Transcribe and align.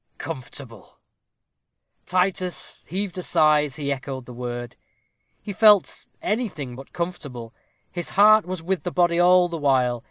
Comfortable! 0.17 0.99
Titus 2.07 2.83
heaved 2.87 3.19
a 3.19 3.21
sigh 3.21 3.63
as 3.65 3.75
he 3.75 3.91
echoed 3.93 4.25
the 4.25 4.33
word. 4.33 4.75
He 5.43 5.53
felt 5.53 6.07
anything 6.23 6.75
but 6.75 6.91
comfortable. 6.91 7.53
His 7.91 8.09
heart 8.09 8.47
was 8.47 8.63
with 8.63 8.81
the 8.81 8.89
body 8.89 9.19
all 9.19 9.47
the 9.47 9.59
while. 9.59 9.99